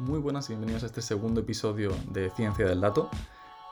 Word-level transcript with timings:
Muy 0.00 0.18
buenas 0.18 0.48
y 0.48 0.54
bienvenidos 0.54 0.82
a 0.82 0.86
este 0.86 1.02
segundo 1.02 1.42
episodio 1.42 1.90
de 2.08 2.30
Ciencia 2.30 2.64
del 2.64 2.80
Dato. 2.80 3.10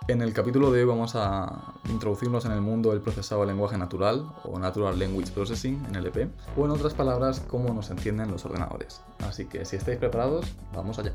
En 0.08 0.20
el 0.20 0.34
capítulo 0.34 0.70
de 0.70 0.80
hoy 0.82 0.86
vamos 0.86 1.14
a 1.14 1.72
introducirnos 1.88 2.44
en 2.44 2.52
el 2.52 2.60
mundo 2.60 2.90
del 2.90 3.00
procesado 3.00 3.46
lenguaje 3.46 3.78
natural 3.78 4.30
o 4.44 4.58
Natural 4.58 4.98
Language 4.98 5.32
Processing, 5.32 5.82
NLP, 5.90 6.28
o 6.54 6.66
en 6.66 6.70
otras 6.70 6.92
palabras, 6.92 7.40
cómo 7.48 7.72
nos 7.72 7.88
entienden 7.88 8.30
los 8.30 8.44
ordenadores. 8.44 9.00
Así 9.20 9.46
que 9.46 9.64
si 9.64 9.76
estáis 9.76 9.96
preparados, 9.96 10.44
vamos 10.74 10.98
allá. 10.98 11.14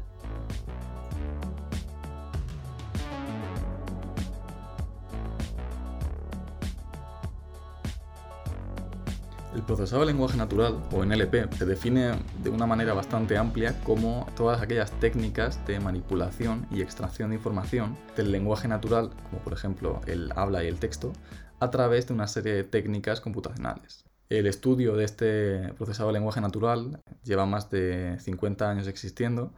El 9.64 9.68
procesado 9.68 10.02
de 10.02 10.08
lenguaje 10.08 10.36
natural, 10.36 10.84
o 10.92 11.06
NLP, 11.06 11.54
se 11.54 11.66
define 11.66 12.20
de 12.44 12.50
una 12.50 12.66
manera 12.66 12.94
bastante 12.94 13.38
amplia 13.38 13.82
como 13.86 14.28
todas 14.36 14.62
aquellas 14.62 14.92
técnicas 15.00 15.66
de 15.66 15.80
manipulación 15.80 16.68
y 16.70 16.82
extracción 16.82 17.30
de 17.30 17.38
información 17.38 17.98
del 18.18 18.34
lenguaje 18.34 18.68
natural, 18.68 19.12
como 19.30 19.42
por 19.42 19.54
ejemplo 19.54 20.02
el 20.06 20.34
habla 20.36 20.66
y 20.66 20.68
el 20.68 20.80
texto, 20.80 21.14
a 21.62 21.72
través 21.72 22.08
de 22.08 22.14
una 22.14 22.28
serie 22.28 22.54
de 22.56 22.66
técnicas 22.66 23.22
computacionales. 23.22 24.04
El 24.28 24.48
estudio 24.48 24.98
de 24.98 25.06
este 25.06 25.74
procesado 25.78 26.10
de 26.10 26.16
lenguaje 26.16 26.42
natural 26.42 27.02
lleva 27.24 27.46
más 27.46 27.70
de 27.70 28.18
50 28.20 28.70
años 28.70 28.88
existiendo 28.88 29.54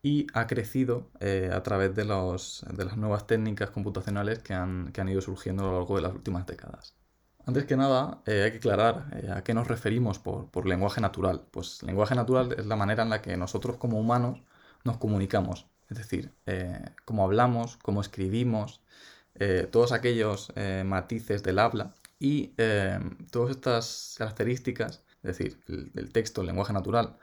y 0.00 0.28
ha 0.32 0.46
crecido 0.46 1.10
eh, 1.20 1.50
a 1.52 1.62
través 1.62 1.94
de, 1.94 2.06
las 2.06 2.96
nuevas 2.96 3.26
técnicas 3.26 3.68
computacionales 3.68 4.38
que 4.38 4.54
han 4.54 5.08
ido 5.10 5.20
surgiendo 5.20 5.64
a 5.64 5.66
lo 5.66 5.78
largo 5.78 5.96
de 5.96 6.02
las 6.02 6.14
últimas 6.14 6.46
décadas. 6.46 7.01
Antes 7.44 7.64
que 7.64 7.76
nada, 7.76 8.22
eh, 8.26 8.42
hay 8.44 8.52
que 8.52 8.58
aclarar 8.58 9.06
eh, 9.20 9.30
a 9.32 9.42
qué 9.42 9.52
nos 9.52 9.66
referimos 9.66 10.18
por, 10.20 10.66
lenguaje 10.66 11.00
natural. 11.00 11.44
Pues 11.50 11.82
lenguaje 11.82 12.14
natural 12.14 12.54
es 12.56 12.66
la 12.66 12.76
manera 12.76 13.02
en 13.02 13.10
la 13.10 13.20
que 13.20 13.36
nosotros 13.36 13.76
como 13.78 13.98
humanos 13.98 14.42
nos 14.84 14.98
comunicamos. 14.98 15.66
Es 15.90 15.98
decir, 15.98 16.32
eh, 16.46 16.80
cómo 17.04 17.24
hablamos, 17.24 17.76
cómo 17.78 18.00
escribimos, 18.00 18.80
todos 19.72 19.92
aquellos 19.92 20.52
matices 20.84 21.42
del 21.42 21.58
habla 21.58 21.94
y 22.20 22.48
todas 23.30 23.50
estas 23.50 24.14
características, 24.18 25.04
es 25.22 25.38
decir, 25.38 25.58
el, 25.68 26.12
texto, 26.12 26.42
el 26.42 26.48
lenguaje 26.48 26.74
natural, 26.74 27.16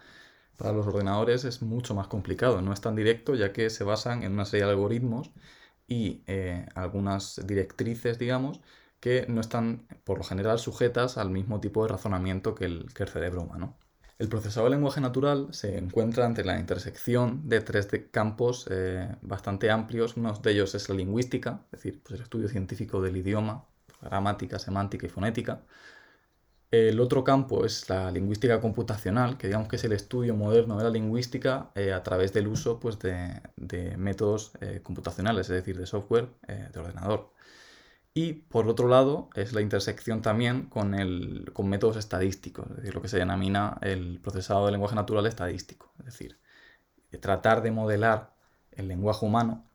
para 0.57 0.73
los 0.73 0.87
ordenadores 0.87 1.45
es 1.45 1.61
mucho 1.61 1.93
más 1.93 2.07
complicado, 2.07 2.61
no 2.61 2.73
es 2.73 2.81
tan 2.81 2.95
directo 2.95 3.35
ya 3.35 3.53
que 3.53 3.69
se 3.69 3.83
basan 3.83 4.23
en 4.23 4.33
una 4.33 4.45
serie 4.45 4.65
de 4.65 4.71
algoritmos 4.71 5.31
y 5.87 6.23
algunas 6.73 7.39
directrices, 7.45 8.17
digamos, 8.17 8.59
que 8.99 9.25
no 9.29 9.41
están 9.41 9.87
por 10.03 10.17
lo 10.17 10.23
general 10.23 10.59
sujetas 10.59 11.17
al 11.17 11.29
mismo 11.29 11.59
tipo 11.59 11.83
de 11.83 11.89
razonamiento 11.89 12.55
que 12.55 12.65
el, 12.65 12.89
cerebro 12.91 13.41
humano. 13.43 13.77
El 14.17 14.27
procesado 14.27 14.65
de 14.65 14.71
lenguaje 14.71 14.99
natural 14.99 15.47
se 15.51 15.77
encuentra 15.77 16.25
ante 16.25 16.43
la 16.43 16.59
intersección 16.59 17.47
de 17.47 17.61
tres 17.61 17.87
campos 18.11 18.67
eh, 18.69 19.15
bastante 19.21 19.71
amplios. 19.71 20.17
Uno 20.17 20.33
de 20.33 20.51
ellos 20.51 20.75
es 20.75 20.89
la 20.89 20.95
lingüística, 20.95 21.61
es 21.71 21.83
decir, 21.83 22.01
pues 22.03 22.15
el 22.15 22.23
estudio 22.23 22.49
científico 22.49 23.01
del 23.01 23.15
idioma, 23.15 23.65
gramática, 24.01 24.59
semántica 24.59 25.05
y 25.05 25.09
fonética. 25.09 25.61
El 26.71 26.99
otro 26.99 27.23
campo 27.23 27.65
es 27.65 27.89
la 27.89 28.11
lingüística 28.11 28.59
computacional, 28.59 29.37
que 29.37 29.47
digamos 29.47 29.69
que 29.69 29.77
es 29.77 29.83
el 29.85 29.93
estudio 29.93 30.35
moderno 30.35 30.77
de 30.77 30.83
la 30.83 30.89
lingüística 30.89 31.71
eh, 31.73 31.93
a 31.93 32.03
través 32.03 32.33
del 32.33 32.47
uso 32.47 32.79
pues, 32.79 32.99
de, 32.99 33.41
métodos 33.97 34.51
eh, 34.59 34.81
computacionales, 34.83 35.49
es 35.49 35.55
decir, 35.55 35.77
de 35.77 35.87
software 35.87 36.29
de 36.47 36.79
ordenador. 36.79 37.31
Y 38.13 38.33
por 38.33 38.67
otro 38.67 38.87
lado, 38.87 39.29
es 39.35 39.53
la 39.53 39.61
intersección 39.61 40.21
también 40.21 40.63
con, 40.63 40.93
el, 40.93 41.51
con 41.53 41.69
métodos 41.69 41.97
estadísticos, 41.97 42.69
es 42.71 42.77
decir, 42.77 42.95
lo 42.95 43.01
que 43.01 43.07
se 43.07 43.17
denomina 43.17 43.77
el 43.81 44.19
procesado 44.19 44.65
de 44.65 44.71
lenguaje 44.71 44.95
natural 44.95 45.25
estadístico. 45.25 45.93
Es 45.99 46.05
decir, 46.05 46.39
tratar 47.21 47.61
de 47.61 47.71
modelar 47.71 48.35
el 48.71 48.87
lenguaje 48.87 49.25
humano 49.25 49.65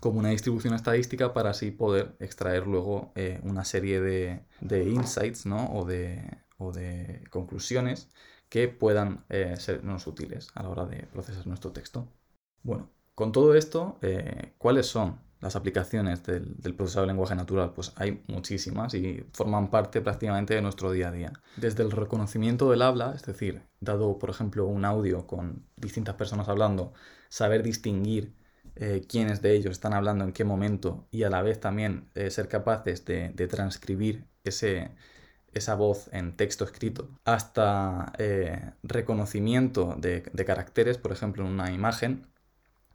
como 0.00 0.18
una 0.18 0.30
distribución 0.30 0.74
estadística 0.74 1.32
para 1.32 1.50
así 1.50 1.70
poder 1.70 2.16
extraer 2.20 2.66
luego 2.66 3.12
eh, 3.14 3.40
una 3.42 3.64
serie 3.64 4.00
de, 4.00 4.44
de 4.60 4.84
insights 4.88 5.46
¿no? 5.46 5.72
o, 5.72 5.84
de, 5.84 6.42
o, 6.58 6.72
de, 6.72 7.24
conclusiones 7.30 8.10
que 8.48 8.68
puedan 8.68 9.24
eh, 9.30 9.54
sernos 9.56 10.06
útiles 10.06 10.48
a 10.54 10.62
la 10.62 10.68
hora 10.68 10.84
de 10.84 11.06
procesar 11.06 11.46
nuestro 11.46 11.72
texto. 11.72 12.08
Bueno, 12.62 12.90
con 13.14 13.32
todo 13.32 13.54
esto, 13.54 13.98
eh, 14.02 14.52
¿cuáles 14.58 14.86
son 14.86 15.20
las 15.44 15.56
aplicaciones 15.56 16.22
del, 16.22 16.74
procesado 16.74 17.02
de 17.02 17.08
lenguaje 17.08 17.34
natural, 17.34 17.74
pues 17.74 17.92
hay 17.96 18.24
muchísimas 18.28 18.94
y 18.94 19.26
forman 19.34 19.68
parte 19.68 20.00
prácticamente 20.00 20.54
de 20.54 20.62
nuestro 20.62 20.90
día 20.90 21.08
a 21.08 21.12
día. 21.12 21.32
Desde 21.56 21.82
el 21.82 21.90
reconocimiento 21.90 22.70
del 22.70 22.80
habla, 22.80 23.12
es 23.14 23.26
decir, 23.26 23.60
dado 23.78 24.18
por 24.18 24.30
ejemplo 24.30 24.66
un 24.66 24.86
audio 24.86 25.26
con 25.26 25.66
distintas 25.76 26.14
personas 26.14 26.48
hablando, 26.48 26.94
saber 27.28 27.62
distinguir 27.62 28.32
eh, 28.76 29.04
quiénes 29.06 29.42
de 29.42 29.54
ellos 29.54 29.72
están 29.72 29.92
hablando 29.92 30.24
en 30.24 30.32
qué 30.32 30.44
momento 30.44 31.06
y 31.10 31.24
a 31.24 31.30
la 31.30 31.42
vez 31.42 31.60
también 31.60 32.08
eh, 32.14 32.30
ser 32.30 32.48
capaces 32.48 33.04
de, 33.04 33.28
transcribir 33.46 34.24
ese, 34.44 34.92
esa 35.52 35.74
voz 35.74 36.08
en 36.12 36.36
texto 36.38 36.64
escrito, 36.64 37.10
hasta 37.26 38.14
eh, 38.16 38.70
reconocimiento 38.82 39.94
de, 39.98 40.22
de 40.32 40.44
caracteres, 40.46 40.96
por 40.96 41.12
ejemplo 41.12 41.44
en 41.44 41.52
una 41.52 41.70
imagen, 41.70 42.26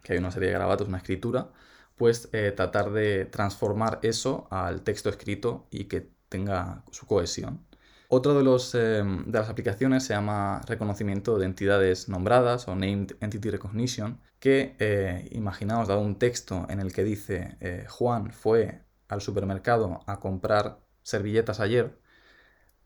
que 0.01 0.13
hay 0.13 0.19
una 0.19 0.31
serie 0.31 0.47
de 0.49 0.55
grabatos, 0.55 0.87
una 0.87 0.97
escritura, 0.97 1.51
pues 1.99 2.29
eh, 2.31 2.53
tratar 2.55 2.91
de 2.91 3.25
transformar 3.25 3.99
eso 4.03 4.47
al 4.51 4.83
texto 4.83 5.09
escrito 5.09 5.67
y 5.69 5.83
que 5.85 6.09
tenga 6.29 6.85
su 6.91 7.05
cohesión. 7.05 7.65
Otra 8.07 8.33
de, 8.33 8.39
eh, 8.73 9.03
de 9.25 9.37
las 9.37 9.49
aplicaciones 9.49 10.05
se 10.05 10.13
llama 10.13 10.61
reconocimiento 10.65 11.37
de 11.37 11.45
entidades 11.45 12.07
nombradas 12.07 12.69
o 12.69 12.75
Named 12.75 13.17
Entity 13.19 13.49
Recognition, 13.49 14.21
que 14.39 14.77
eh, 14.79 15.27
imaginaos 15.31 15.89
dado 15.89 15.99
un 15.99 16.17
texto 16.17 16.65
en 16.69 16.79
el 16.79 16.93
que 16.93 17.03
dice 17.03 17.57
Juan 17.89 18.31
fue 18.31 18.81
al 19.09 19.19
supermercado 19.19 19.99
a 20.07 20.21
comprar 20.21 20.79
servilletas 21.03 21.59
ayer, 21.59 21.99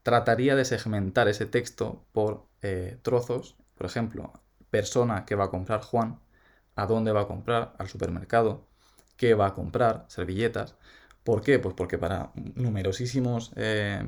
trataría 0.01 0.55
de 0.55 0.65
segmentar 0.65 1.27
ese 1.27 1.45
texto 1.45 2.03
por 2.13 2.47
trozos, 3.03 3.57
por 3.75 3.85
ejemplo, 3.85 4.33
persona 4.71 5.25
que 5.25 5.35
va 5.35 5.45
a 5.45 5.49
comprar 5.51 5.81
Juan, 5.81 6.19
a 6.75 6.87
dónde 6.87 7.11
va 7.11 7.21
a 7.21 7.27
comprar, 7.27 7.75
al 7.77 7.87
supermercado, 7.87 8.72
qué 9.17 9.33
va 9.33 9.47
a 9.47 9.53
comprar, 9.53 10.05
servilletas. 10.07 10.75
¿Por 11.23 11.41
qué? 11.41 11.59
Pues 11.59 11.73
porque 11.75 11.97
para 11.97 12.31
numerosísimos 12.55 13.53
eh, 13.55 14.05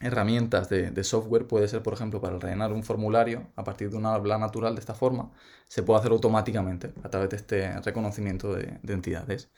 herramientas 0.00 0.68
de, 0.68 1.04
software 1.04 1.46
puede 1.46 1.68
ser, 1.68 1.82
por 1.82 1.94
ejemplo, 1.94 2.20
para 2.20 2.38
rellenar 2.38 2.72
un 2.72 2.82
formulario 2.82 3.48
a 3.56 3.64
partir 3.64 3.90
de 3.90 3.96
una 3.96 4.14
habla 4.14 4.38
natural 4.38 4.74
de 4.74 4.80
esta 4.80 4.94
forma, 4.94 5.30
se 5.68 5.82
puede 5.82 6.00
hacer 6.00 6.12
automáticamente 6.12 6.92
a 7.02 7.08
través 7.08 7.30
de 7.30 7.36
este 7.36 7.80
reconocimiento 7.80 8.54
de, 8.54 8.78
entidades. 8.88 9.50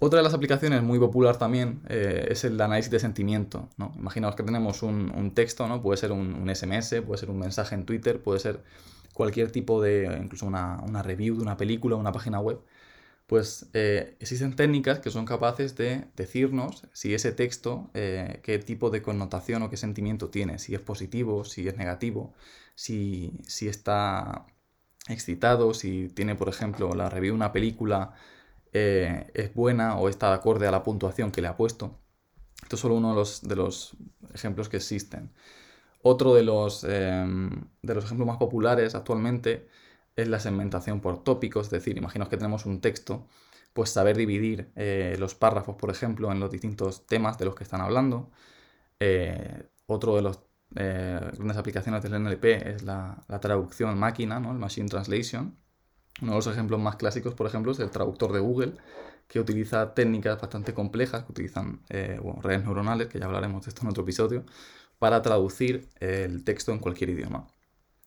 Otra 0.00 0.18
de 0.18 0.24
las 0.24 0.34
aplicaciones 0.34 0.82
muy 0.82 0.98
popular 0.98 1.36
también 1.36 1.82
eh, 1.88 2.26
es 2.28 2.44
el 2.44 2.60
análisis 2.60 2.90
de 2.90 2.98
sentimiento. 2.98 3.70
¿no? 3.76 3.92
Imaginaos 3.96 4.34
que 4.34 4.42
tenemos 4.42 4.82
un, 4.82 5.32
texto, 5.34 5.68
¿no? 5.68 5.80
puede 5.80 5.98
ser 5.98 6.10
un, 6.10 6.50
SMS, 6.52 7.02
puede 7.06 7.18
ser 7.18 7.30
un 7.30 7.38
mensaje 7.38 7.76
en 7.76 7.84
Twitter, 7.86 8.20
puede 8.20 8.40
ser 8.40 8.64
cualquier 9.12 9.52
tipo 9.52 9.80
de, 9.80 10.18
incluso 10.20 10.46
una, 10.46 10.80
una 10.82 11.02
review 11.02 11.36
de 11.36 11.42
una 11.42 11.56
película, 11.56 11.94
una 11.94 12.10
página 12.10 12.40
web 12.40 12.60
pues 13.26 13.70
eh, 13.72 14.16
existen 14.20 14.54
técnicas 14.54 14.98
que 15.00 15.10
son 15.10 15.24
capaces 15.24 15.76
de 15.76 16.06
decirnos 16.16 16.86
si 16.92 17.14
ese 17.14 17.32
texto, 17.32 17.90
eh, 17.94 18.40
qué 18.42 18.58
tipo 18.58 18.90
de 18.90 19.02
connotación 19.02 19.62
o 19.62 19.70
qué 19.70 19.76
sentimiento 19.76 20.28
tiene, 20.30 20.58
si 20.58 20.74
es 20.74 20.80
positivo, 20.80 21.44
si 21.44 21.66
es 21.68 21.76
negativo, 21.76 22.34
si, 22.74 23.32
está 23.62 24.46
excitado, 25.08 25.74
si 25.74 26.08
tiene, 26.08 26.34
por 26.34 26.48
ejemplo, 26.48 26.94
la 26.94 27.08
review 27.10 27.32
de 27.32 27.36
una 27.36 27.52
película 27.52 28.14
eh, 28.72 29.30
es 29.34 29.54
buena 29.54 29.96
o 29.98 30.08
está 30.08 30.28
de 30.28 30.34
acorde 30.36 30.66
a 30.66 30.70
la 30.70 30.82
puntuación 30.82 31.30
que 31.32 31.40
le 31.42 31.48
ha 31.48 31.56
puesto. 31.56 31.98
Esto 32.62 32.76
es 32.76 32.80
solo 32.80 32.96
uno 32.96 33.10
de 33.10 33.16
los, 33.16 33.42
de 33.42 33.56
los 33.56 33.96
ejemplos 34.34 34.68
que 34.68 34.78
existen. 34.78 35.30
Otro 36.02 36.34
de 36.34 36.42
los, 36.42 36.82
de 36.82 37.54
los 37.82 38.04
ejemplos 38.04 38.26
más 38.26 38.36
populares 38.38 38.94
actualmente 38.94 39.68
es 40.16 40.28
la 40.28 40.40
segmentación 40.40 41.00
por 41.00 41.22
tópicos, 41.24 41.66
es 41.66 41.70
decir, 41.70 41.96
imaginaos 41.98 42.28
que 42.28 42.36
tenemos 42.36 42.66
un 42.66 42.80
texto, 42.80 43.26
pues 43.72 43.90
saber 43.90 44.16
dividir 44.16 44.70
eh, 44.76 45.16
los 45.18 45.34
párrafos, 45.34 45.76
por 45.76 45.90
ejemplo, 45.90 46.30
en 46.32 46.40
los 46.40 46.50
distintos 46.50 47.06
temas 47.06 47.38
de 47.38 47.46
los 47.46 47.54
que 47.54 47.64
están 47.64 47.80
hablando. 47.80 48.30
Eh, 49.00 49.68
otro 49.86 50.16
de 50.16 50.22
las 50.22 50.40
eh, 50.76 51.20
grandes 51.36 51.56
aplicaciones 51.56 52.02
del 52.02 52.22
NLP 52.22 52.44
es 52.44 52.82
la, 52.84 53.24
traducción 53.40 53.98
máquina, 53.98 54.40
¿no? 54.40 54.52
el 54.52 54.58
Machine 54.58 54.88
Translation. 54.88 55.56
Uno 56.22 56.32
de 56.32 56.36
los 56.36 56.46
ejemplos 56.46 56.80
más 56.80 56.96
clásicos, 56.96 57.34
por 57.34 57.46
ejemplo, 57.46 57.72
es 57.72 57.80
el 57.80 57.90
traductor 57.90 58.32
de 58.32 58.40
Google, 58.40 58.74
que 59.28 59.40
utiliza 59.40 59.94
técnicas 59.94 60.40
bastante 60.40 60.74
complejas, 60.74 61.24
que 61.24 61.32
utilizan 61.32 61.80
redes 61.88 62.64
neuronales, 62.64 63.08
que 63.08 63.18
ya 63.18 63.26
hablaremos 63.26 63.64
de 63.64 63.70
esto 63.70 63.82
en 63.82 63.88
otro 63.88 64.04
episodio, 64.04 64.44
para 64.98 65.22
traducir 65.22 65.88
el 66.00 66.44
texto 66.44 66.72
en 66.72 66.78
cualquier 66.78 67.10
idioma 67.10 67.48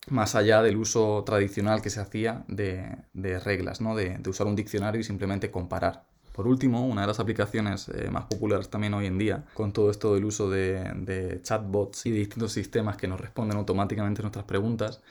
más 0.10 0.36
allá 0.36 0.62
del 0.62 0.78
uso 0.78 1.24
tradicional 1.26 1.82
que 1.82 1.90
se 1.90 2.00
hacía 2.00 2.44
de, 2.48 2.98
reglas, 3.40 3.82
¿no? 3.82 3.96
de, 3.96 4.20
usar 4.28 4.48
un 4.48 4.56
diccionario 4.56 5.02
y 5.02 5.04
simplemente 5.04 5.52
comparar. 5.52 6.06
Por 6.34 6.48
último, 6.48 6.86
una 6.86 7.02
de 7.02 7.08
las 7.08 7.20
aplicaciones 7.20 7.90
eh, 7.90 8.10
más 8.12 8.26
populares 8.26 8.70
también 8.70 8.94
hoy 8.94 9.08
en 9.08 9.18
día, 9.18 9.46
con 9.56 9.74
todo 9.74 9.90
esto 9.90 10.14
del 10.14 10.26
uso 10.26 10.50
de, 10.50 11.40
chatbots 11.42 12.06
y 12.06 12.12
de 12.12 12.20
distintos 12.20 12.54
sistemas 12.54 12.96
que 12.96 13.08
nos 13.08 13.20
responden 13.20 13.58
automáticamente 13.58 14.22
nuestras 14.22 14.46
preguntas, 14.46 15.02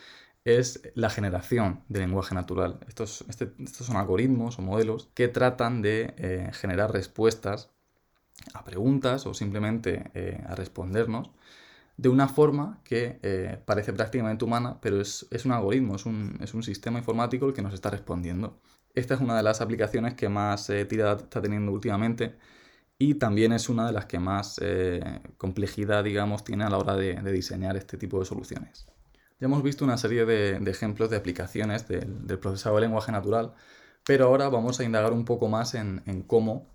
es 0.44 0.80
la 0.94 1.10
generación 1.10 1.82
de 1.88 1.98
lenguaje 1.98 2.34
natural. 2.36 2.78
Estos, 2.86 3.24
este, 3.28 3.52
estos 3.58 3.88
son 3.88 3.96
algoritmos 3.96 4.60
o 4.60 4.62
modelos 4.62 5.08
que 5.14 5.26
tratan 5.26 5.82
de 5.82 6.14
eh, 6.16 6.50
generar 6.52 6.92
respuestas 6.92 7.70
a 8.54 8.64
preguntas 8.64 9.26
o 9.26 9.34
simplemente 9.34 10.10
eh, 10.14 10.40
a 10.46 10.54
respondernos 10.54 11.30
de 11.96 12.08
una 12.08 12.28
forma 12.28 12.80
que 12.84 13.18
eh, 13.22 13.58
parece 13.64 13.92
prácticamente 13.92 14.44
humana, 14.44 14.78
pero 14.80 15.00
es, 15.00 15.26
un 15.44 15.52
algoritmo, 15.52 15.96
es 15.96 16.06
un, 16.06 16.38
es 16.42 16.54
un, 16.54 16.62
sistema 16.62 16.98
informático 16.98 17.46
el 17.46 17.54
que 17.54 17.62
nos 17.62 17.74
está 17.74 17.90
respondiendo. 17.90 18.60
Esta 18.94 19.14
es 19.14 19.20
una 19.20 19.36
de 19.36 19.42
las 19.42 19.60
aplicaciones 19.60 20.14
que 20.14 20.28
más 20.28 20.70
tirada 20.88 21.16
está 21.16 21.42
teniendo 21.42 21.72
últimamente 21.72 22.36
y 22.98 23.14
también 23.14 23.52
es 23.52 23.68
una 23.68 23.86
de 23.86 23.92
las 23.92 24.06
que 24.06 24.18
más 24.18 24.60
complejidad, 25.38 26.04
digamos, 26.04 26.44
tiene 26.44 26.64
a 26.64 26.70
la 26.70 26.78
hora 26.78 26.96
de 26.96 27.32
diseñar 27.32 27.76
este 27.76 27.98
tipo 27.98 28.18
de 28.20 28.26
soluciones. 28.26 28.86
Ya 29.38 29.46
hemos 29.46 29.62
visto 29.62 29.84
una 29.84 29.98
serie 29.98 30.24
de, 30.24 30.56
ejemplos 30.70 31.10
de 31.10 31.16
aplicaciones 31.16 31.86
del, 31.88 32.38
procesado 32.38 32.76
de 32.76 32.82
lenguaje 32.82 33.12
natural, 33.12 33.54
pero 34.04 34.26
ahora 34.26 34.48
vamos 34.48 34.80
a 34.80 34.84
indagar 34.84 35.12
un 35.12 35.26
poco 35.26 35.48
más 35.48 35.74
en, 35.74 36.00
cómo 36.26 36.74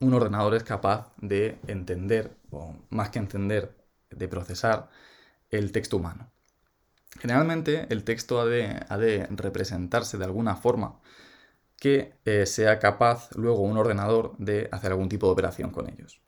un 0.00 0.14
ordenador 0.14 0.54
es 0.54 0.62
capaz 0.62 1.12
de 1.20 1.58
entender, 1.66 2.36
o 2.50 2.76
más 2.90 3.10
que 3.10 3.18
entender, 3.18 3.74
de 4.16 4.28
procesar 4.28 4.88
el 5.50 5.72
texto 5.72 5.96
humano. 5.96 6.30
Generalmente 7.18 7.86
el 7.90 8.04
texto 8.04 8.40
ha 8.40 8.46
de, 8.46 9.26
representarse 9.30 10.18
de 10.18 10.24
alguna 10.24 10.56
forma 10.56 11.00
que 11.78 12.14
eh, 12.24 12.46
sea 12.46 12.78
capaz 12.78 13.30
luego 13.36 13.62
un 13.62 13.76
ordenador 13.76 14.36
de 14.38 14.68
hacer 14.72 14.92
algún 14.92 15.08
tipo 15.08 15.26
de 15.26 15.32
operación 15.32 15.70
con 15.70 15.88
ellos. 15.88 16.22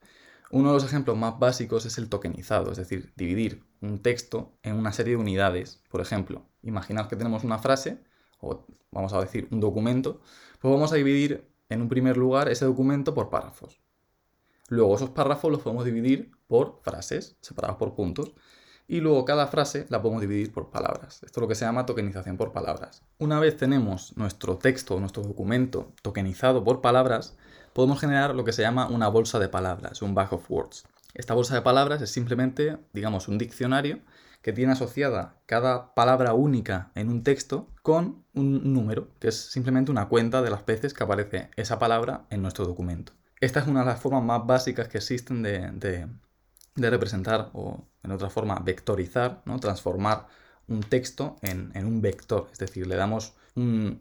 Uno 0.51 0.69
de 0.69 0.75
los 0.75 0.85
ejemplos 0.85 1.17
más 1.17 1.39
básicos 1.39 1.87
es 1.87 1.99
el 1.99 2.09
tokenizado, 2.09 2.71
es 2.71 2.79
decir, 2.79 3.13
dividir 3.17 3.65
un 3.81 4.01
texto 4.01 4.57
en 4.63 4.77
una 4.77 4.93
serie 4.93 5.17
de 5.17 5.21
unidades. 5.21 5.83
Por 5.91 6.01
ejemplo, 6.01 6.47
imaginad 6.63 7.09
que 7.09 7.17
tenemos 7.17 7.43
una 7.43 7.59
frase, 7.59 7.99
o 8.41 8.65
vamos 8.93 9.13
a 9.13 9.21
decir 9.21 9.49
un 9.51 9.61
documento, 9.61 10.21
pues 10.61 10.73
vamos 10.73 10.93
a 10.93 10.97
dividir 10.97 11.49
en 11.69 11.83
un 11.83 11.89
primer 11.89 12.17
lugar 12.17 12.49
ese 12.49 12.65
documento 12.65 13.13
por 13.13 13.29
párrafos. 13.29 13.81
Luego 14.69 14.97
esos 14.97 15.11
párrafos 15.11 15.51
los 15.51 15.61
podemos 15.61 15.85
dividir 15.85 16.33
por 16.47 16.81
frases, 16.83 17.37
separadas 17.41 17.77
por 17.77 17.95
puntos. 17.95 18.33
Y 18.89 19.01
luego 19.01 19.25
cada 19.25 19.49
frase 19.49 19.87
la 19.89 20.01
podemos 20.01 20.21
dividir 20.21 20.53
por 20.53 20.71
palabras. 20.71 21.23
Esto 21.25 21.41
es 21.41 21.43
lo 21.43 21.49
que 21.49 21.57
se 21.57 21.65
llama 21.65 21.87
tokenización 21.87 22.37
por 22.37 22.53
palabras. 22.53 23.03
Una 23.19 23.41
vez 23.41 23.57
tenemos 23.57 24.17
nuestro 24.17 24.59
texto, 24.59 25.01
nuestro 25.01 25.25
documento 25.25 25.93
tokenizado 26.03 26.63
por 26.63 26.81
palabras, 26.81 27.37
podemos 27.73 28.01
generar 28.01 28.35
lo 28.35 28.45
que 28.45 28.53
se 28.53 28.63
llama 28.63 28.87
una 28.87 29.09
bolsa 29.09 29.41
de 29.41 29.49
palabras, 29.49 30.03
un 30.03 30.15
bag 30.15 30.33
of 30.33 30.49
words. 30.51 30.85
Esta 31.15 31.35
bolsa 31.35 31.55
de 31.55 31.63
palabras 31.63 32.01
es 32.01 32.11
simplemente, 32.11 32.79
digamos, 32.93 33.27
un 33.27 33.39
diccionario 33.39 34.01
que 34.41 34.53
tiene 34.53 34.73
asociada 34.73 35.35
cada 35.47 35.93
palabra 35.95 36.33
única 36.33 36.93
en 36.95 37.09
un 37.09 37.25
texto 37.25 37.69
con 37.83 38.25
un 38.35 38.73
número, 38.73 39.09
que 39.19 39.29
es 39.29 39.51
simplemente 39.51 39.91
una 39.91 40.09
cuenta 40.09 40.43
de 40.43 40.51
las 40.51 40.65
veces 40.65 40.95
que 40.95 41.03
aparece 41.03 41.51
esa 41.57 41.81
palabra 41.81 42.27
en 42.31 42.43
nuestro 42.43 42.67
documento. 42.67 43.13
Esta 43.41 43.61
es 43.61 43.67
una 43.67 43.81
de 43.81 43.87
las 43.87 44.01
formas 44.01 44.23
más 44.23 44.47
básicas 44.47 44.89
que 44.89 44.99
existen 44.99 45.43
de, 45.43 46.09
representar 46.77 47.51
o, 47.53 47.87
en 48.03 48.13
otra 48.13 48.31
forma, 48.31 48.59
vectorizar, 48.61 49.43
¿no? 49.45 49.59
transformar 49.61 50.27
un 50.69 50.81
texto 50.81 51.37
en, 51.43 51.73
un 51.75 52.01
vector. 52.01 52.49
Es 52.53 52.59
decir, 52.59 52.87
le 52.87 52.97
damos 52.97 53.35
un, 53.55 54.01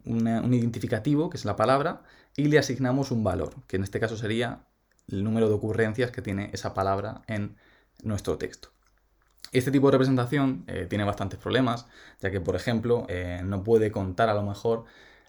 identificativo, 0.52 1.28
que 1.28 1.36
es 1.36 1.44
la 1.44 1.56
palabra, 1.56 2.02
y 2.34 2.48
le 2.48 2.58
asignamos 2.58 3.10
un 3.10 3.24
valor, 3.24 3.54
que 3.66 3.76
en 3.76 3.84
este 3.84 4.00
caso 4.00 4.16
sería 4.16 4.64
el 5.08 5.22
número 5.22 5.48
de 5.48 5.54
ocurrencias 5.54 6.10
que 6.10 6.22
tiene 6.22 6.50
esa 6.52 6.74
palabra 6.74 7.22
en 7.26 7.56
nuestro 8.02 8.38
texto. 8.38 8.70
Este 9.52 9.70
tipo 9.70 9.88
de 9.88 9.92
representación 9.92 10.64
eh, 10.66 10.86
tiene 10.88 11.04
bastantes 11.04 11.38
problemas, 11.38 11.86
ya 12.20 12.30
que, 12.30 12.40
por 12.40 12.56
ejemplo, 12.56 13.06
eh, 13.08 13.42
no 13.44 13.62
puede 13.62 13.90
contar 13.92 14.28
a 14.28 14.34
lo 14.34 14.42
mejor 14.42 14.84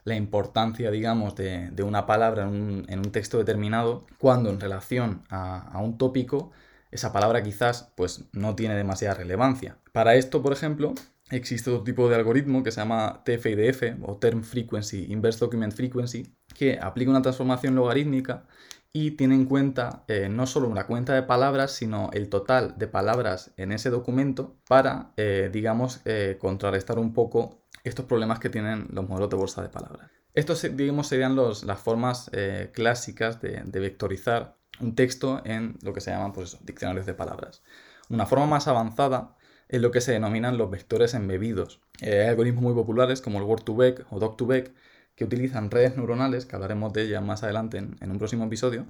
la 0.08 0.16
importancia, 0.16 0.90
digamos, 0.90 1.36
de, 1.36 1.70
una 1.84 2.06
palabra 2.06 2.44
en 2.44 3.00
un, 3.00 3.12
texto 3.12 3.38
determinado, 3.38 4.06
cuando 4.18 4.50
en 4.50 4.62
relación 4.62 5.24
a, 5.30 5.78
un 5.82 5.98
tópico, 5.98 6.52
esa 6.92 7.12
palabra 7.12 7.44
quizás 7.44 7.92
pues, 7.96 8.24
no 8.32 8.56
tiene 8.56 8.76
demasiada 8.76 9.16
relevancia. 9.16 9.78
Para 9.92 10.16
esto, 10.16 10.42
por 10.42 10.54
ejemplo, 10.54 10.94
existe 11.30 11.70
otro 11.70 11.84
tipo 11.84 12.08
de 12.08 12.16
algoritmo 12.16 12.64
que 12.64 12.72
se 12.72 12.80
llama 12.80 13.22
TF-IDF 13.26 13.98
o 14.02 14.16
Term 14.16 14.44
Frequency 14.44 15.08
Inverse 15.10 15.40
Document 15.40 15.74
Frequency, 15.74 16.34
que 16.56 16.80
aplica 16.82 17.12
una 17.12 17.22
transformación 17.22 17.76
logarítmica 17.76 18.46
y 18.94 19.12
tiene 19.12 19.36
en 19.36 19.46
cuenta 19.46 20.06
eh, 20.08 20.30
no 20.30 20.48
solo 20.48 20.70
una 20.70 20.88
cuenta 20.88 21.14
de 21.14 21.24
palabras, 21.24 21.72
sino 21.72 22.10
el 22.14 22.30
total 22.30 22.78
de 22.78 22.88
palabras 22.88 23.54
en 23.58 23.74
ese 23.74 23.90
documento 23.90 24.56
para, 24.70 25.12
eh, 25.18 25.50
digamos, 25.52 26.00
eh, 26.06 26.38
contrarrestar 26.40 26.98
un 26.98 27.14
poco 27.14 27.67
estos 27.84 28.06
problemas 28.06 28.40
que 28.40 28.50
tienen 28.50 28.88
los 28.92 29.08
modelos 29.08 29.30
de 29.30 29.36
bolsa 29.36 29.62
de 29.62 29.70
palabras. 29.70 30.10
Estos, 30.34 30.62
digamos, 30.76 31.08
serían 31.08 31.36
los, 31.36 31.64
las 31.64 31.80
formas 31.80 32.30
clásicas 32.74 33.42
de, 33.42 33.64
vectorizar 33.64 34.58
un 34.80 34.94
texto 34.94 35.42
en 35.46 35.78
lo 35.82 35.94
que 35.94 36.02
se 36.02 36.12
llaman 36.12 36.34
pues, 36.34 36.58
diccionarios 36.64 37.06
de 37.06 37.16
palabras. 37.16 37.64
Una 38.10 38.26
forma 38.26 38.46
más 38.46 38.68
avanzada 38.68 39.36
es 39.68 39.82
lo 39.82 39.92
que 39.92 40.02
se 40.02 40.12
denominan 40.12 40.58
los 40.58 40.70
vectores 40.70 41.14
embebidos. 41.14 41.82
hay 42.02 42.28
algoritmos 42.28 42.64
muy 42.64 42.74
populares 42.74 43.22
como 43.22 43.40
el 43.40 43.46
Word2Vec 43.46 44.06
o 44.12 44.20
Doc2Vec 44.20 44.74
que 45.18 45.26
utilizan 45.26 45.72
redes 45.72 45.98
neuronales, 45.98 46.46
que 46.46 46.56
hablaremos 46.56 46.94
de 46.94 47.02
ellas 47.02 47.24
más 47.24 47.44
adelante 47.44 47.80
en, 47.80 48.12
un 48.12 48.20
próximo 48.20 48.46
episodio, 48.46 48.86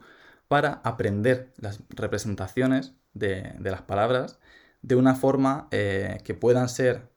para 0.49 0.81
aprender 0.83 1.53
las 1.57 1.81
representaciones 1.89 2.93
de, 3.13 3.55
las 3.59 3.81
palabras 3.81 4.37
de 4.81 4.95
una 4.95 5.15
forma 5.15 5.67
eh, 5.71 6.19
que 6.25 6.33
puedan 6.33 6.67
ser 6.69 7.09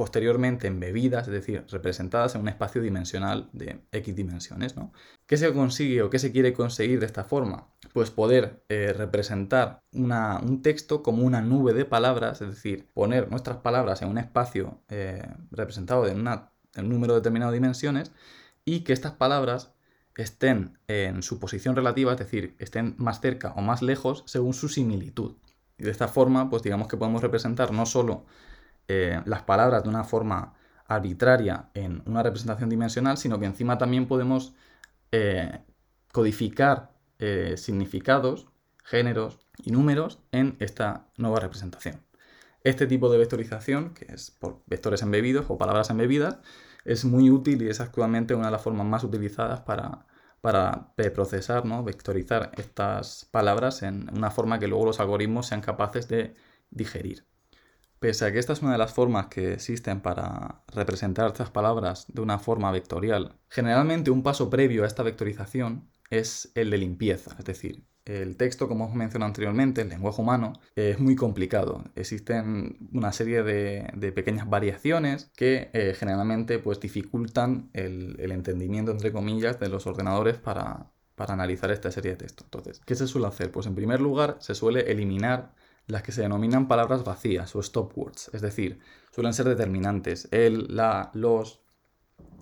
posteriormente 0.00 0.66
embebidas, 0.66 1.28
es 1.28 1.34
decir, 1.34 1.66
representadas 1.68 2.34
en 2.34 2.40
un 2.40 2.48
espacio 2.48 2.80
dimensional 2.80 3.50
de 3.52 3.82
X 3.92 4.16
dimensiones. 4.16 4.74
¿no? 4.74 4.94
¿Qué 5.26 5.36
se 5.36 5.52
consigue 5.52 6.00
o 6.00 6.08
qué 6.08 6.18
se 6.18 6.32
quiere 6.32 6.54
conseguir 6.54 7.00
de 7.00 7.04
esta 7.04 7.22
forma? 7.22 7.68
Pues 7.92 8.10
poder 8.10 8.64
eh, 8.70 8.94
representar 8.96 9.82
un 9.92 10.62
texto 10.62 11.02
como 11.02 11.22
una 11.22 11.42
nube 11.42 11.74
de 11.74 11.84
palabras, 11.84 12.40
es 12.40 12.48
decir, 12.48 12.88
poner 12.94 13.30
nuestras 13.30 13.58
palabras 13.58 14.00
en 14.00 14.08
un 14.08 14.16
espacio 14.16 14.80
eh, 14.88 15.22
representado 15.50 16.06
en 16.06 16.26
un 16.26 16.88
número 16.88 17.14
determinado 17.14 17.52
de 17.52 17.58
dimensiones 17.58 18.10
y 18.64 18.80
que 18.84 18.94
estas 18.94 19.12
palabras 19.12 19.74
estén 20.16 20.78
en 20.88 21.22
su 21.22 21.38
posición 21.38 21.76
relativa, 21.76 22.12
es 22.12 22.18
decir, 22.18 22.56
estén 22.58 22.94
más 22.96 23.20
cerca 23.20 23.52
o 23.52 23.60
más 23.60 23.82
lejos 23.82 24.22
según 24.24 24.54
su 24.54 24.70
similitud. 24.70 25.34
Y 25.76 25.84
de 25.84 25.90
esta 25.90 26.08
forma, 26.08 26.48
pues 26.48 26.62
digamos 26.62 26.88
que 26.88 26.96
podemos 26.96 27.20
representar 27.20 27.70
no 27.70 27.84
solo 27.84 28.24
eh, 28.88 29.22
las 29.24 29.42
palabras 29.42 29.82
de 29.82 29.88
una 29.88 30.04
forma 30.04 30.54
arbitraria 30.86 31.70
en 31.74 32.02
una 32.06 32.22
representación 32.22 32.68
dimensional, 32.68 33.16
sino 33.16 33.38
que 33.38 33.46
encima 33.46 33.78
también 33.78 34.06
podemos 34.06 34.54
eh, 35.12 35.60
codificar 36.12 36.92
eh, 37.18 37.54
significados, 37.56 38.48
géneros 38.84 39.38
y 39.58 39.70
números 39.70 40.20
en 40.32 40.56
esta 40.58 41.06
nueva 41.16 41.40
representación. 41.40 42.04
Este 42.64 42.86
tipo 42.86 43.10
de 43.10 43.18
vectorización, 43.18 43.94
que 43.94 44.06
es 44.12 44.30
por 44.30 44.62
vectores 44.66 45.02
embebidos 45.02 45.46
o 45.48 45.58
palabras 45.58 45.90
embebidas, 45.90 46.38
es 46.84 47.04
muy 47.04 47.30
útil 47.30 47.62
y 47.62 47.68
es 47.68 47.80
actualmente 47.80 48.34
una 48.34 48.46
de 48.46 48.52
las 48.52 48.62
formas 48.62 48.86
más 48.86 49.04
utilizadas 49.04 49.60
para, 49.60 50.06
para 50.40 50.92
preprocesar, 50.96 51.64
¿no? 51.64 51.84
vectorizar 51.84 52.52
estas 52.56 53.26
palabras 53.30 53.82
en 53.82 54.10
una 54.14 54.30
forma 54.30 54.58
que 54.58 54.68
luego 54.68 54.86
los 54.86 55.00
algoritmos 55.00 55.46
sean 55.46 55.60
capaces 55.60 56.08
de 56.08 56.34
digerir. 56.70 57.29
Pese 58.00 58.24
a 58.24 58.32
que 58.32 58.38
esta 58.38 58.54
es 58.54 58.62
una 58.62 58.72
de 58.72 58.78
las 58.78 58.94
formas 58.94 59.26
que 59.26 59.52
existen 59.52 60.00
para 60.00 60.62
representar 60.68 61.26
estas 61.26 61.50
palabras 61.50 62.06
de 62.08 62.22
una 62.22 62.38
forma 62.38 62.72
vectorial, 62.72 63.36
generalmente 63.50 64.10
un 64.10 64.22
paso 64.22 64.48
previo 64.48 64.84
a 64.84 64.86
esta 64.86 65.02
vectorización 65.02 65.90
es 66.08 66.50
el 66.54 66.70
de 66.70 66.78
limpieza, 66.78 67.36
es 67.38 67.44
decir, 67.44 67.84
el 68.06 68.38
texto, 68.38 68.68
como 68.68 68.86
os 68.86 68.94
mencionado 68.94 69.28
anteriormente, 69.28 69.82
el 69.82 69.90
lenguaje 69.90 70.22
humano, 70.22 70.54
es 70.74 70.98
muy 70.98 71.14
complicado. 71.14 71.84
Existen 71.94 72.88
una 72.92 73.12
serie 73.12 73.42
de, 73.42 74.12
pequeñas 74.12 74.48
variaciones 74.48 75.30
que 75.36 75.70
eh, 75.74 75.94
generalmente 75.94 76.58
pues, 76.58 76.80
dificultan 76.80 77.70
el, 77.74 78.16
entendimiento, 78.32 78.90
entre 78.90 79.12
comillas, 79.12 79.60
de 79.60 79.68
los 79.68 79.86
ordenadores 79.86 80.38
para, 80.38 80.90
para 81.14 81.34
analizar 81.34 81.70
esta 81.70 81.92
serie 81.92 82.12
de 82.12 82.16
textos. 82.16 82.46
Entonces, 82.46 82.80
¿qué 82.84 82.94
se 82.94 83.06
suele 83.06 83.28
hacer? 83.28 83.52
Pues 83.52 83.66
en 83.66 83.74
primer 83.74 84.00
lugar, 84.00 84.38
se 84.40 84.54
suele 84.54 84.90
eliminar 84.90 85.52
las 85.90 86.02
que 86.02 86.12
se 86.12 86.22
denominan 86.22 86.68
palabras 86.68 87.04
vacías 87.04 87.54
o 87.56 87.60
stop 87.60 87.96
words, 87.96 88.30
es 88.32 88.40
decir, 88.40 88.80
suelen 89.12 89.34
ser 89.34 89.48
determinantes, 89.48 90.28
el, 90.30 90.74
la, 90.74 91.10
los, 91.14 91.60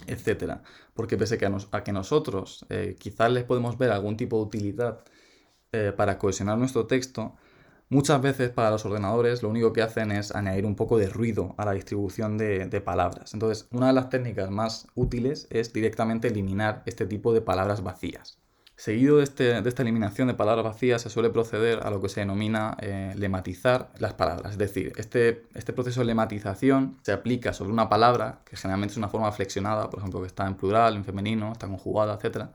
etc. 0.07 0.61
Porque 0.95 1.17
pese 1.17 1.38
a, 1.73 1.85
que 1.85 1.93
nosotros 1.93 2.67
eh, 2.69 2.97
quizás 2.99 3.31
les 3.31 3.45
podemos 3.45 3.78
ver 3.78 3.90
algún 3.90 4.17
tipo 4.17 4.37
de 4.37 4.43
utilidad 4.43 5.05
eh, 5.73 5.93
para 5.97 6.19
cohesionar 6.19 6.59
nuestro 6.59 6.87
texto, 6.87 7.37
muchas 7.90 8.21
veces 8.23 8.50
para 8.50 8.71
los 8.71 8.85
ordenadores 8.85 9.43
lo 9.43 9.50
único 9.50 9.73
que 9.73 9.83
hacen 9.83 10.12
es 10.12 10.35
añadir 10.35 10.67
un 10.67 10.76
poco 10.76 10.99
de 10.99 11.09
ruido 11.09 11.55
a 11.59 11.64
la 11.64 11.73
distribución 11.73 12.38
de, 12.38 12.83
palabras. 12.85 13.35
Entonces, 13.35 13.69
una 13.73 13.88
de 13.88 13.93
las 13.95 14.09
técnicas 14.11 14.50
más 14.50 14.87
útiles 14.95 15.47
es 15.50 15.73
directamente 15.73 16.28
eliminar 16.28 16.83
este 16.87 17.07
tipo 17.07 17.33
de 17.33 17.40
palabras 17.40 17.83
vacías. 17.83 18.38
Seguido 18.78 19.16
de, 19.16 19.25
este, 19.25 19.58
esta 19.58 19.82
eliminación 19.82 20.28
de 20.28 20.35
palabras 20.35 20.64
vacías 20.64 21.02
se 21.02 21.11
suele 21.11 21.30
proceder 21.30 21.80
a 21.82 21.90
lo 21.90 22.00
que 22.00 22.08
se 22.08 22.20
denomina 22.20 22.76
eh, 22.80 23.12
lematizar 23.16 23.90
las 23.99 24.14
palabras. 24.14 24.52
Es 24.52 24.58
decir, 24.58 24.92
este, 24.97 25.42
este 25.54 25.73
proceso 25.73 25.99
de 25.99 26.06
lematización 26.06 26.97
se 27.02 27.11
aplica 27.11 27.52
sobre 27.52 27.73
una 27.73 27.88
palabra, 27.88 28.38
que 28.44 28.56
generalmente 28.56 28.92
es 28.92 28.97
una 28.97 29.08
forma 29.08 29.32
flexionada, 29.32 29.90
por 29.90 29.99
ejemplo, 29.99 30.20
que 30.20 30.28
está 30.28 30.47
en 30.47 30.54
plural, 30.54 30.94
en 30.94 31.04
femenino, 31.04 31.50
está 31.50 31.66
conjugada, 31.66 32.20
etc 32.23 32.47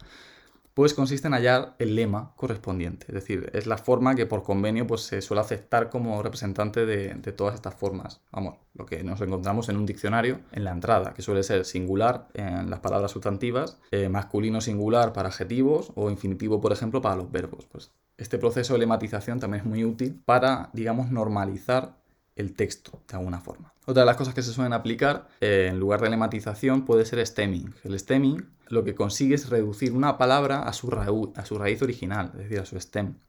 pues 0.74 0.94
consiste 0.94 1.27
en 1.27 1.34
hallar 1.34 1.75
el 1.80 1.96
lema 1.96 2.34
correspondiente. 2.36 3.06
Es 3.10 3.13
decir, 3.13 3.50
es 3.53 3.68
la 3.68 3.77
forma 3.77 4.15
que 4.15 4.25
por 4.25 4.44
convenio 4.44 4.88
pues, 4.88 5.01
se 5.01 5.22
suele 5.22 5.42
aceptar 5.42 5.89
como 5.89 6.22
representante 6.24 6.86
de, 6.86 7.13
todas 7.34 7.56
estas 7.56 7.75
formas. 7.75 8.22
Vamos, 8.32 8.56
lo 8.74 8.86
que 8.86 9.03
nos 9.03 9.22
encontramos 9.22 9.70
en 9.70 9.77
un 9.77 9.86
diccionario 9.86 10.39
en 10.51 10.63
la 10.63 10.72
entrada, 10.72 11.13
que 11.13 11.22
suele 11.22 11.44
ser 11.44 11.65
singular 11.65 12.27
en 12.34 12.70
las 12.70 12.80
palabras 12.80 13.12
sustantivas, 13.12 13.80
eh, 13.92 14.10
masculino 14.10 14.62
singular 14.62 15.13
para 15.13 15.30
adjetivos 15.30 15.92
o 15.96 16.10
infinitivo, 16.10 16.60
por 16.60 16.72
ejemplo, 16.72 17.01
para 17.01 17.15
los 17.15 17.32
verbos. 17.32 17.65
Pues 17.65 17.92
este 18.18 18.38
proceso 18.38 18.74
de 18.74 18.80
lematización 18.80 19.39
también 19.39 19.62
es 19.63 19.70
muy 19.70 19.84
útil 19.84 20.22
para, 20.25 20.70
digamos, 20.74 21.12
normalizar 21.12 22.03
el 22.36 22.54
texto 22.54 23.02
de 23.08 23.18
alguna 23.18 23.40
forma. 23.40 23.74
Otra 23.86 24.02
de 24.02 24.06
las 24.06 24.18
cosas 24.18 24.34
que 24.34 24.42
se 24.42 24.54
suelen 24.54 24.74
aplicar 24.74 25.28
eh, 25.42 25.68
en 25.70 25.80
lugar 25.80 26.02
de 26.02 26.10
lematización 26.10 26.86
puede 26.86 27.06
ser 27.06 27.25
stemming. 27.25 27.74
El 27.84 28.00
stemming 28.00 28.54
lo 28.68 28.84
que 28.84 28.96
consigue 28.96 29.36
es 29.36 29.50
reducir 29.50 29.94
una 29.94 30.18
palabra 30.18 30.63
a 30.63 30.74
su, 30.74 31.34
a 31.36 31.46
su 31.46 31.58
raíz 31.58 31.82
original, 31.82 32.32
es 32.34 32.40
decir, 32.40 32.60
a 32.60 32.66
su 32.66 32.80
stem. 32.80 33.20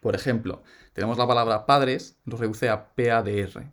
Por 0.00 0.14
ejemplo, 0.14 0.62
tenemos 0.92 1.16
la 1.16 1.26
palabra 1.26 1.66
padres, 1.66 2.18
lo 2.24 2.36
reduce 2.36 2.68
a 2.68 2.94
PADR. 2.94 3.72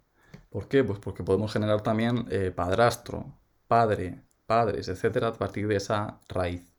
¿Por 0.49 0.67
qué? 0.67 0.83
Pues 0.83 0.99
porque 0.99 1.23
podemos 1.23 1.51
generar 1.51 1.81
también 1.81 2.25
eh, 2.29 2.51
padrastro, 2.55 3.37
padre, 3.67 4.21
padres, 4.45 4.87
etcétera, 4.87 5.29
a 5.29 5.33
partir 5.33 5.67
de 5.67 5.75
esa 5.75 6.19
raíz. 6.29 6.70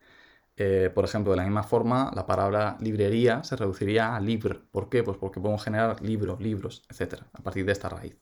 Eh, 0.57 0.91
por 0.95 1.05
ejemplo, 1.05 1.33
de 1.33 1.39
la 1.39 1.45
misma 1.45 1.63
forma, 1.63 2.11
la 2.15 2.27
palabra 2.27 2.77
librería 2.81 3.43
se 3.45 3.57
reduciría 3.57 4.15
a 4.15 4.21
libro. 4.21 4.63
¿Por 4.71 4.89
qué? 4.89 5.03
Pues 5.03 5.17
porque 5.19 5.41
podemos 5.41 5.65
generar 5.65 6.01
libros, 6.03 6.41
libros, 6.41 6.85
etcétera, 6.91 7.27
a 7.33 7.43
partir 7.43 7.65
de 7.65 7.73
esta 7.73 7.89
raíz. 7.89 8.17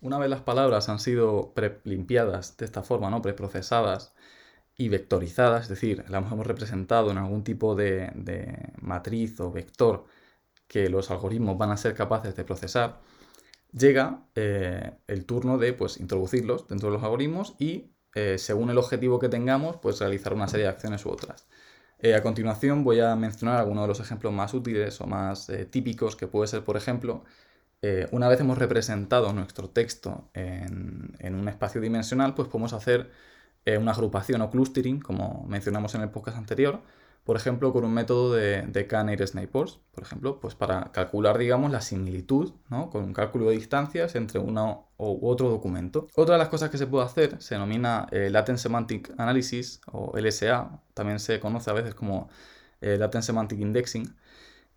Una 0.00 0.18
vez 0.18 0.30
las 0.30 0.42
palabras 0.42 0.88
han 0.88 0.98
sido 1.00 1.52
limpiadas 1.84 2.56
de 2.56 2.64
esta 2.64 2.82
forma, 2.82 3.10
¿no? 3.10 3.22
preprocesadas 3.22 4.14
y 4.76 4.88
vectorizadas, 4.88 5.64
es 5.64 5.68
decir, 5.68 6.04
las 6.08 6.30
hemos 6.32 6.46
representado 6.46 7.10
en 7.10 7.18
algún 7.18 7.44
tipo 7.44 7.74
de, 7.74 8.12
matriz 8.80 9.40
o 9.40 9.50
vector 9.50 10.06
que 10.68 10.88
los 10.90 11.10
algoritmos 11.10 11.58
van 11.58 11.70
a 11.70 11.76
ser 11.76 11.94
capaces 11.94 12.36
de 12.36 12.44
procesar, 12.44 13.00
llega 13.72 14.26
eh, 14.34 14.98
el 15.06 15.26
turno 15.26 15.58
de 15.58 15.72
pues, 15.72 15.98
introducirlos 16.00 16.68
dentro 16.68 16.88
de 16.90 16.94
los 16.94 17.04
algoritmos 17.04 17.54
y, 17.58 17.92
eh, 18.16 18.38
según 18.38 18.70
el 18.70 18.78
objetivo 18.78 19.20
que 19.20 19.28
tengamos, 19.28 19.76
pues 19.76 20.00
realizar 20.00 20.34
una 20.34 20.48
serie 20.48 20.64
de 20.64 20.70
acciones 20.72 21.06
u 21.06 21.10
otras. 21.10 21.46
Eh, 22.00 22.14
a 22.14 22.22
continuación 22.22 22.82
voy 22.84 23.00
a 23.00 23.14
mencionar 23.16 23.58
algunos 23.60 23.84
de 23.84 23.88
los 23.88 24.00
ejemplos 24.00 24.32
más 24.32 24.54
útiles 24.54 25.00
o 25.00 25.06
más 25.06 25.50
típicos, 25.70 26.16
que 26.16 26.26
puede 26.26 26.48
ser, 26.48 26.64
por 26.64 26.76
ejemplo, 26.76 27.24
eh, 27.82 28.08
una 28.10 28.28
vez 28.28 28.40
hemos 28.40 28.58
representado 28.58 29.32
nuestro 29.32 29.70
texto 29.70 30.28
en, 30.34 31.14
un 31.34 31.48
espacio 31.48 31.80
dimensional, 31.80 32.34
pues 32.34 32.48
podemos 32.48 32.72
hacer 32.72 33.10
eh, 33.64 33.78
una 33.78 33.92
agrupación 33.92 34.40
o 34.42 34.50
clustering, 34.50 35.00
como 35.00 35.44
mencionamos 35.48 35.94
en 35.94 36.02
el 36.02 36.10
podcast 36.10 36.38
anterior, 36.38 36.80
por 37.26 37.36
ejemplo, 37.36 37.72
con 37.72 37.84
un 37.84 37.92
método 37.92 38.32
de, 38.32 38.62
de 38.62 38.86
Canary 38.86 39.26
Snipers, 39.26 39.80
por 39.92 40.04
ejemplo, 40.04 40.40
pues 40.40 40.54
para 40.54 40.92
calcular, 40.92 41.36
digamos, 41.36 41.70
la 41.70 41.82
similitud, 41.82 42.54
¿no? 42.70 42.88
Con 42.88 43.04
un 43.04 43.12
cálculo 43.12 43.50
de 43.50 43.56
distancias 43.56 44.14
entre 44.14 44.38
uno 44.38 44.88
u 44.96 45.28
otro 45.28 45.50
documento. 45.50 46.06
Otra 46.14 46.36
de 46.36 46.38
las 46.38 46.48
cosas 46.48 46.70
que 46.70 46.78
se 46.78 46.86
puede 46.86 47.04
hacer 47.04 47.42
se 47.42 47.56
denomina 47.56 48.06
eh, 48.12 48.30
Latent 48.30 48.58
Semantic 48.58 49.12
Analysis, 49.18 49.80
o 49.92 50.16
LSA, 50.16 50.80
también 50.94 51.18
se 51.18 51.38
conoce 51.40 51.68
a 51.68 51.74
veces 51.74 51.94
como 51.94 52.30
Latent 52.80 53.24
Semantic 53.24 53.60
Indexing, 53.60 54.14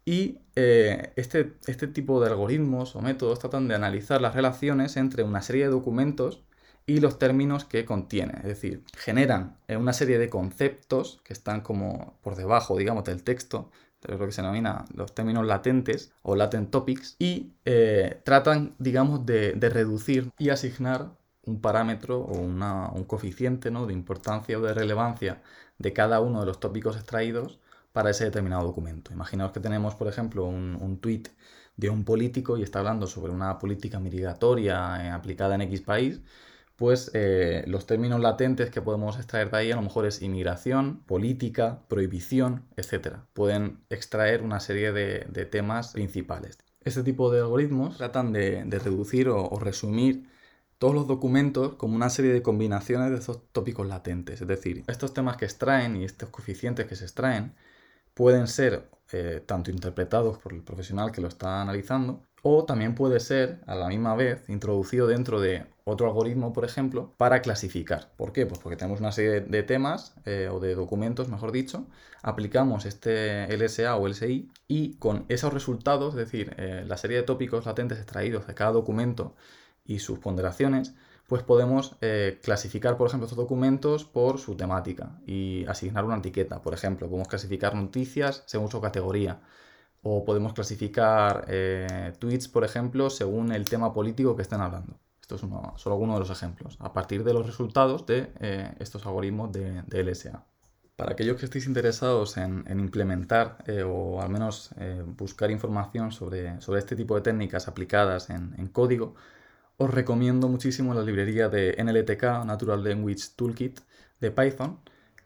y 0.10 0.39
eh, 0.56 1.13
este, 1.18 1.53
este 1.68 1.88
tipo 1.88 2.20
de 2.20 2.32
algoritmos 2.32 2.96
o 2.96 3.01
métodos 3.01 3.38
tratan 3.38 3.68
de 3.68 3.75
analizar 3.75 4.22
las 4.22 4.34
relaciones 4.34 4.98
entre 4.98 5.22
una 5.22 5.44
serie 5.44 5.65
de 5.65 5.70
documentos 5.70 6.44
y 6.86 7.00
los 7.00 7.19
términos 7.19 7.65
que 7.65 7.86
contienen. 7.86 8.38
Es 8.38 8.45
decir, 8.45 8.83
generan 8.98 9.57
eh, 9.67 9.77
una 9.77 9.93
serie 9.93 10.17
de 10.17 10.29
conceptos 10.29 11.21
que 11.24 11.33
están 11.33 11.62
como 11.62 12.17
por 12.21 12.36
debajo, 12.36 12.77
digamos, 12.77 13.03
del 13.03 13.24
texto, 13.24 13.69
de 14.01 14.17
lo 14.17 14.25
que 14.25 14.31
se 14.31 14.41
denomina 14.41 14.86
los 14.93 15.13
términos 15.13 15.45
latentes 15.45 16.12
o 16.21 16.36
latent 16.36 16.71
topics, 16.71 17.15
y 17.19 17.51
eh, 17.65 18.21
tratan, 18.24 18.75
digamos, 18.79 19.25
de, 19.25 19.53
reducir 19.59 20.31
y 20.38 20.50
asignar 20.50 21.12
un 21.45 21.62
parámetro 21.62 22.19
o 22.19 22.38
un 22.38 23.03
coeficiente 23.05 23.71
¿no? 23.71 23.86
de 23.86 23.93
importancia 23.93 24.57
o 24.57 24.62
de 24.62 24.74
relevancia 24.74 25.41
de 25.77 25.93
cada 25.93 26.19
uno 26.19 26.41
de 26.41 26.45
los 26.45 26.59
tópicos 26.59 26.95
extraídos 26.95 27.59
para 27.91 28.12
ese 28.12 28.25
determinado 28.25 28.63
documento. 28.63 29.12
Imaginaos 29.13 29.51
que 29.51 29.59
tenemos, 29.59 29.95
por 29.95 30.07
ejemplo, 30.07 30.45
un, 30.45 30.77
un 30.79 31.00
tweet 31.00 31.24
de 31.79 31.89
un 31.89 32.03
político 32.03 32.57
y 32.57 32.63
está 32.63 32.79
hablando 32.79 33.07
sobre 33.07 33.31
una 33.31 33.57
política 33.57 34.00
migratoria 34.00 35.05
eh, 35.05 35.09
aplicada 35.09 35.55
en 35.55 35.62
X 35.62 35.81
país, 35.81 36.21
pues 36.79 37.12
eh, 37.13 37.65
los 37.67 37.86
términos 37.86 38.21
latentes 38.21 38.69
que 38.69 38.81
podemos 38.81 39.17
extraer 39.17 39.51
de 39.51 39.57
ahí 39.57 39.71
a 39.71 39.75
lo 39.75 39.81
mejor 39.81 40.05
es 40.05 40.21
inmigración, 40.21 41.03
política, 41.03 41.83
prohibición, 41.89 42.63
etc. 42.77 43.17
Pueden 43.33 43.83
extraer 43.89 44.43
una 44.43 44.62
serie 44.62 44.93
de, 44.93 45.45
temas 45.51 45.91
principales. 45.91 46.57
Este 46.79 47.03
tipo 47.03 47.31
de 47.31 47.41
algoritmos 47.41 47.98
tratan 47.98 48.31
de, 48.31 48.63
reducir 48.81 49.27
o, 49.27 49.59
resumir 49.59 50.29
todos 50.77 50.95
los 50.95 51.05
documentos 51.05 51.75
como 51.75 51.98
una 51.98 52.09
serie 52.09 52.31
de 52.31 52.41
combinaciones 52.41 53.09
de 53.12 53.17
esos 53.17 53.51
tópicos 53.51 53.86
latentes. 53.86 54.39
Es 54.39 54.48
decir, 54.48 54.86
estos 54.88 55.13
temas 55.13 55.36
que 55.36 55.43
extraen 55.43 55.98
y 55.98 56.05
estos 56.05 56.29
coeficientes 56.29 56.88
que 56.88 56.95
se 56.95 57.03
extraen 57.03 57.55
pueden 58.13 58.48
ser 58.48 58.89
eh, 59.12 59.43
tanto 59.45 59.69
interpretados 59.69 60.38
por 60.38 60.53
el 60.53 60.63
profesional 60.63 61.12
que 61.12 61.19
lo 61.19 61.27
está 61.27 61.62
analizando, 61.62 62.24
o 62.41 62.65
también 62.65 62.96
puede 62.96 63.19
ser 63.19 63.62
a 63.67 63.75
la 63.75 63.88
misma 63.88 64.15
vez 64.15 64.50
introducido 64.50 65.08
dentro 65.08 65.39
de 65.41 65.65
otro 65.84 66.08
algoritmo, 66.08 66.53
por 66.53 66.65
ejemplo, 66.65 67.13
para 67.17 67.41
clasificar. 67.41 68.12
¿Por 68.15 68.31
qué? 68.31 68.46
Pues 68.46 68.60
porque 68.60 68.77
tenemos 68.77 69.00
una 69.00 69.12
serie 69.12 69.41
de 69.41 69.63
temas 69.63 70.15
eh, 70.25 70.50
o 70.51 70.60
de 70.60 70.75
documentos, 70.75 71.29
mejor 71.29 71.51
dicho, 71.51 71.88
aplicamos 72.22 72.86
este 72.86 73.48
LSA 73.55 73.96
o 73.96 74.08
LSI 74.08 74.51
y 74.67 74.96
con 74.96 75.25
esos 75.29 75.53
resultados, 75.53 76.13
es 76.13 76.19
decir, 76.19 76.55
eh, 76.58 76.84
la 76.88 76.98
serie 76.98 77.17
de 77.17 77.24
tópicos 77.24 77.65
latentes 77.65 77.98
extraídos 77.98 78.48
de 78.48 78.53
cada 78.53 78.72
documento 78.72 79.36
y 79.86 80.00
sus 80.00 80.19
ponderaciones, 80.19 80.93
pues 81.27 81.43
podemos 81.43 81.96
eh, 82.01 82.39
clasificar, 82.41 82.98
por 82.98 83.08
ejemplo, 83.08 83.25
estos 83.25 83.38
documentos 83.38 84.03
por 84.03 84.39
su 84.39 84.55
temática 84.55 85.19
y 85.27 85.63
asignar 85.67 86.03
una 86.03 86.17
etiqueta. 86.17 86.62
Por 86.62 86.74
ejemplo, 86.74 87.08
podemos 87.08 87.27
clasificar 87.27 87.75
noticias 87.75 88.43
según 88.48 88.72
su 88.72 88.81
categoría. 88.81 89.39
O 90.01 90.24
podemos 90.24 90.53
clasificar 90.53 91.46
eh, 91.48 92.13
tweets, 92.20 92.48
por 92.48 92.63
ejemplo, 92.63 93.10
según 93.10 93.51
el 93.51 93.65
tema 93.65 93.94
político 93.94 94.36
que 94.36 94.44
estén 94.44 94.62
hablando. 94.62 94.98
Esto 95.22 95.36
es 95.36 95.41
solo 95.41 95.96
alguno 95.96 96.13
de 96.13 96.20
los 96.20 96.29
ejemplos, 96.29 96.77
a 96.79 96.94
partir 96.94 97.24
de 97.24 97.34
los 97.34 97.46
resultados 97.46 98.06
de 98.06 98.32
eh, 98.39 98.72
estos 98.79 99.06
algoritmos 99.06 99.51
de, 99.51 99.84
LSA. 100.03 100.44
Para 100.96 101.13
aquellos 101.13 101.38
que 101.38 101.46
estéis 101.46 101.68
interesados 101.68 102.38
en, 102.38 102.65
implementar 102.68 103.63
o 103.88 104.22
al 104.22 104.29
menos 104.29 104.72
buscar 105.18 105.50
información 105.50 106.12
sobre, 106.12 106.60
sobre, 106.60 106.79
este 106.79 106.98
tipo 106.98 107.15
de 107.15 107.22
técnicas 107.22 107.70
aplicadas 107.70 108.29
en, 108.29 108.53
en 108.58 108.68
código, 108.68 109.15
os 109.77 109.89
recomiendo 109.89 110.50
muchísimo 110.50 110.94
la 110.94 111.03
librería 111.03 111.48
de 111.48 111.74
NLTK, 111.82 112.46
Natural 112.46 112.84
Language 112.84 113.29
Toolkit 113.38 113.79
de 114.20 114.29
Python, 114.29 114.79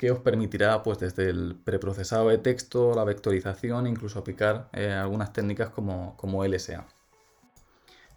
que 0.04 0.12
os 0.12 0.20
permitirá, 0.20 0.84
pues, 0.84 1.00
desde 1.00 1.30
el 1.30 1.56
preprocesado 1.64 2.28
de 2.28 2.38
texto, 2.38 2.94
la 2.94 3.06
vectorización, 3.06 3.88
incluso 3.88 4.20
aplicar 4.20 4.68
eh, 4.74 4.92
algunas 4.92 5.32
técnicas 5.32 5.70
como, 5.70 6.18
como, 6.18 6.44
LSA. 6.44 6.86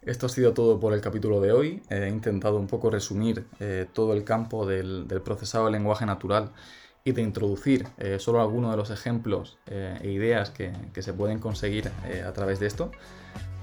Esto 0.01 0.25
ha 0.25 0.29
sido 0.29 0.53
todo 0.53 0.81
por 0.81 0.93
el 0.93 0.99
capítulo 0.99 1.39
de 1.39 1.53
hoy. 1.53 1.81
He 1.89 2.09
intentado 2.09 2.57
un 2.57 2.67
poco 2.67 2.89
resumir 2.89 3.45
eh, 3.61 3.85
todo 3.93 4.11
el 4.11 4.25
campo 4.25 4.65
del, 4.65 5.05
procesado 5.23 5.67
de 5.67 5.71
lenguaje 5.71 6.05
natural 6.05 6.51
y 7.05 7.13
de 7.13 7.21
introducir 7.21 7.87
eh, 7.99 8.17
solo 8.19 8.41
algunos 8.41 8.71
de 8.71 8.75
los 8.75 8.89
ejemplos 8.89 9.57
e 9.65 10.11
ideas 10.11 10.49
que, 10.49 10.73
que, 10.93 11.01
se 11.01 11.13
pueden 11.13 11.39
conseguir 11.39 11.89
a 12.27 12.33
través 12.33 12.59
de 12.59 12.67
esto. 12.67 12.91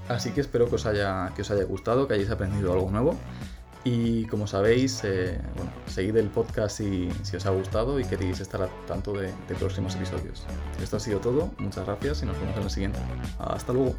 Así 0.07 0.31
que 0.31 0.41
espero 0.41 0.67
que 0.67 0.75
os 0.75 0.87
haya, 0.87 1.31
que 1.35 1.43
os 1.43 1.51
haya 1.51 1.63
gustado, 1.65 2.07
que 2.07 2.15
hayáis 2.15 2.31
aprendido 2.31 2.73
algo 2.73 2.89
nuevo. 2.89 3.15
Y 3.87 4.25
como 4.25 4.47
sabéis, 4.47 5.03
eh, 5.03 5.39
seguid 5.85 6.17
el 6.17 6.29
podcast 6.29 6.77
si, 6.77 7.07
os 7.35 7.45
ha 7.45 7.51
gustado 7.51 7.99
y 7.99 8.03
queréis 8.03 8.39
estar 8.39 8.63
al 8.63 8.69
tanto 8.87 9.13
de, 9.13 9.27
de 9.27 9.55
próximos 9.55 9.95
episodios. 9.95 10.43
Esto 10.81 10.97
ha 10.97 10.99
sido 10.99 11.19
todo, 11.19 11.51
muchas 11.59 11.85
gracias 11.85 12.23
y 12.23 12.25
nos 12.25 12.39
vemos 12.39 12.57
en 12.57 12.63
el 12.63 12.69
siguiente. 12.71 12.99
Hasta 13.37 13.73
luego. 13.73 13.95